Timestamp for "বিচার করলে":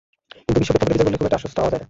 0.95-1.19